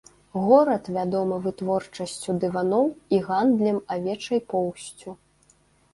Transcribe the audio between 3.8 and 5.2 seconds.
авечай поўсцю.